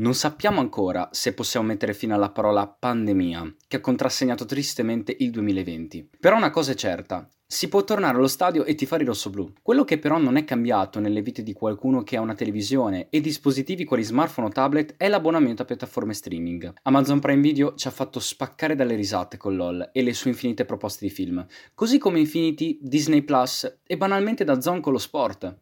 [0.00, 5.32] Non sappiamo ancora se possiamo mettere fine alla parola pandemia, che ha contrassegnato tristemente il
[5.32, 6.10] 2020.
[6.20, 9.52] Però una cosa è certa, si può tornare allo stadio e tifare rossoblù.
[9.60, 13.20] Quello che però non è cambiato nelle vite di qualcuno che ha una televisione e
[13.20, 16.74] dispositivi quali smartphone o tablet è l'abbonamento a piattaforme streaming.
[16.82, 20.64] Amazon Prime Video ci ha fatto spaccare dalle risate con LOL e le sue infinite
[20.64, 21.44] proposte di film,
[21.74, 25.56] così come Infinity, Disney Plus e banalmente da Zone con lo sport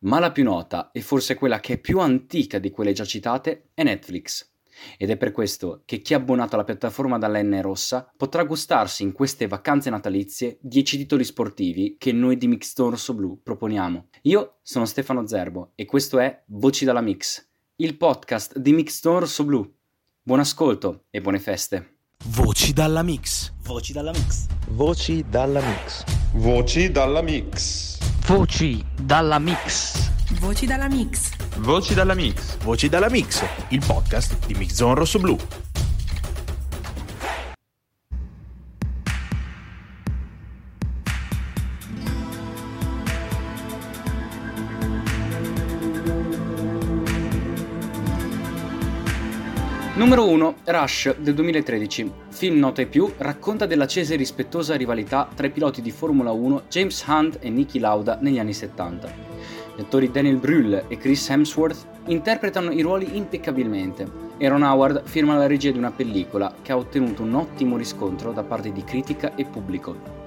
[0.00, 3.70] ma la più nota, e forse quella che è più antica di quelle già citate,
[3.74, 4.48] è Netflix.
[4.96, 9.02] Ed è per questo che chi è abbonato alla piattaforma dalla N rossa potrà gustarsi
[9.02, 14.08] in queste vacanze natalizie 10 titoli sportivi che noi di Mixed Rosso Blu proponiamo.
[14.22, 17.46] Io sono Stefano Zerbo e questo è Voci dalla Mix,
[17.76, 19.70] il podcast di Mixed Rosso Blu.
[20.22, 21.96] Buon ascolto e buone feste.
[22.26, 23.52] Voci dalla Mix.
[23.62, 24.46] Voci dalla Mix.
[24.68, 26.04] Voci dalla Mix.
[26.34, 27.89] Voci dalla Mix.
[28.30, 30.08] Voci dalla Mix.
[30.38, 31.30] Voci dalla Mix.
[31.56, 32.58] Voci dalla Mix.
[32.58, 35.36] Voci dalla Mix, il podcast di Mix Zone Rosso Blu.
[49.92, 52.12] Numero 1, Rush del 2013.
[52.28, 56.62] Film noto ai più, racconta dell'accesa e rispettosa rivalità tra i piloti di Formula 1
[56.68, 59.12] James Hunt e Niki Lauda negli anni 70.
[59.74, 65.36] Gli attori Daniel Brühl e Chris Hemsworth interpretano i ruoli impeccabilmente e Ron Howard firma
[65.36, 69.34] la regia di una pellicola che ha ottenuto un ottimo riscontro da parte di critica
[69.34, 70.18] e pubblico.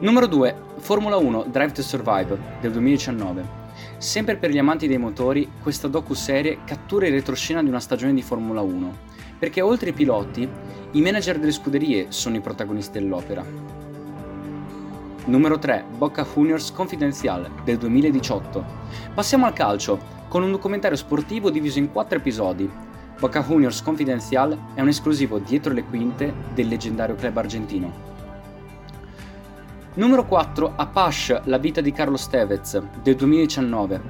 [0.00, 3.61] Numero 2, Formula 1 Drive to Survive del 2019.
[4.02, 8.20] Sempre per gli amanti dei motori, questa docu-serie cattura il retroscena di una stagione di
[8.20, 8.96] Formula 1,
[9.38, 10.48] perché oltre ai piloti,
[10.90, 13.44] i manager delle scuderie sono i protagonisti dell'opera.
[15.26, 18.64] Numero 3, Boca Juniors Confidential del 2018.
[19.14, 22.68] Passiamo al calcio, con un documentario sportivo diviso in quattro episodi.
[23.20, 28.11] Boca Juniors Confidential è un esclusivo dietro le quinte del leggendario club argentino.
[29.94, 34.00] Numero 4, Apache, la vita di Carlos Tevez, del 2019.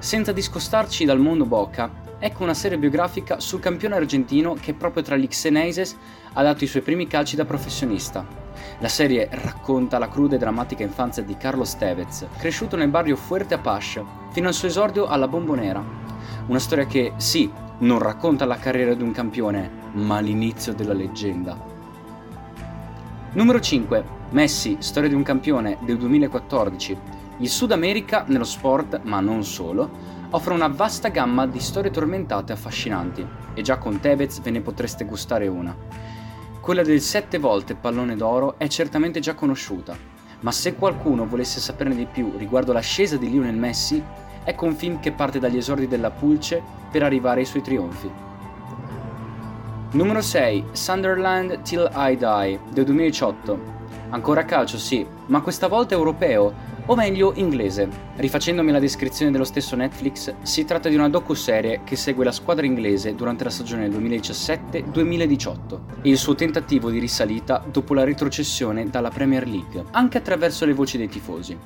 [0.00, 5.14] Senza discostarci dal mondo Boca, ecco una serie biografica sul campione argentino che proprio tra
[5.14, 5.96] gli Xeneises
[6.32, 8.26] ha dato i suoi primi calci da professionista.
[8.80, 13.54] La serie racconta la cruda e drammatica infanzia di Carlos Tevez, cresciuto nel barrio Fuerte
[13.54, 15.80] Apache, fino al suo esordio alla Bombonera.
[16.46, 17.48] Una storia che, sì,
[17.78, 21.69] non racconta la carriera di un campione, ma l'inizio della leggenda.
[23.32, 24.04] Numero 5.
[24.30, 26.98] Messi, storia di un campione del 2014.
[27.38, 29.88] Il Sud America, nello sport, ma non solo,
[30.30, 33.24] offre una vasta gamma di storie tormentate e affascinanti,
[33.54, 35.72] e già con Tevez ve ne potreste gustare una.
[36.60, 39.96] Quella del sette volte pallone d'oro è certamente già conosciuta,
[40.40, 44.02] ma se qualcuno volesse saperne di più riguardo l'ascesa di Lionel Messi,
[44.42, 48.29] ecco un film che parte dagli esordi della Pulce per arrivare ai suoi trionfi.
[49.92, 53.78] Numero 6 Sunderland Till I Die del 2018
[54.10, 56.52] Ancora calcio, sì, ma questa volta europeo,
[56.86, 57.88] o meglio inglese.
[58.16, 62.66] Rifacendomi la descrizione dello stesso Netflix, si tratta di una docu-serie che segue la squadra
[62.66, 69.10] inglese durante la stagione 2017-2018 e il suo tentativo di risalita dopo la retrocessione dalla
[69.10, 71.56] Premier League, anche attraverso le voci dei tifosi.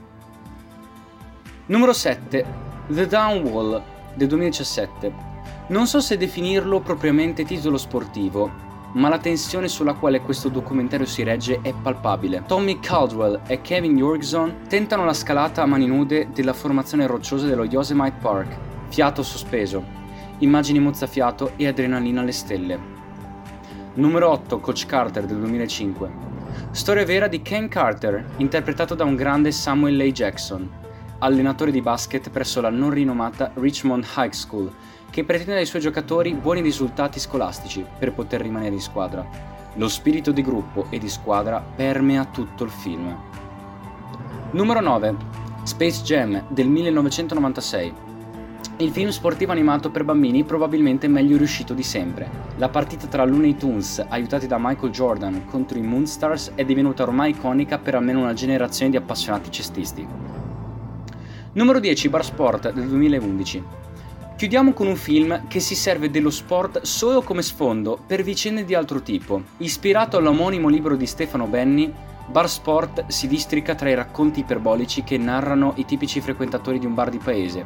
[1.67, 2.45] Numero 7.
[2.89, 3.83] The Downwall
[4.15, 5.34] del 2017.
[5.67, 8.51] Non so se definirlo propriamente titolo sportivo,
[8.93, 12.43] ma la tensione sulla quale questo documentario si regge è palpabile.
[12.47, 17.65] Tommy Caldwell e Kevin Jorgson tentano la scalata a mani nude della formazione rocciosa dello
[17.65, 18.59] Yosemite Park,
[18.89, 19.83] fiato sospeso,
[20.41, 22.79] immagini mozzafiato e adrenalina alle stelle.
[23.95, 26.11] Numero 8, Coach Carter del 2005.
[26.73, 30.13] Storia vera di Ken Carter, interpretato da un grande Samuel L.
[30.13, 30.71] Jackson,
[31.21, 34.71] allenatore di basket presso la non rinomata Richmond High School,
[35.15, 39.25] che pretende dai suoi giocatori buoni risultati scolastici per poter rimanere in squadra.
[39.75, 43.17] Lo spirito di gruppo e di squadra permea tutto il film.
[44.51, 45.15] Numero 9.
[45.63, 47.95] Space Jam del 1996.
[48.79, 52.29] Il film sportivo animato per bambini probabilmente meglio riuscito di sempre.
[52.57, 57.31] La partita tra Looney Tunes, aiutati da Michael Jordan, contro i Moonstars è divenuta ormai
[57.31, 60.05] iconica per almeno una generazione di appassionati cestisti.
[61.53, 63.85] Numero 10 Bar Sport del 2011.
[64.37, 68.75] Chiudiamo con un film che si serve dello sport solo come sfondo per vicende di
[68.75, 69.41] altro tipo.
[69.59, 71.93] Ispirato all'omonimo libro di Stefano Benni,
[72.27, 76.95] Bar Sport si districa tra i racconti iperbolici che narrano i tipici frequentatori di un
[76.95, 77.65] bar di paese.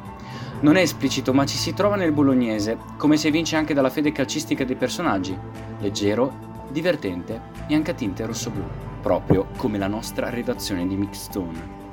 [0.61, 4.13] Non è esplicito, ma ci si trova nel bolognese, come si evince anche dalla fede
[4.13, 5.37] calcistica dei personaggi.
[5.79, 8.65] Leggero, divertente e anche a tinte rosso-blu,
[9.01, 11.88] proprio come la nostra redazione di Mixstone.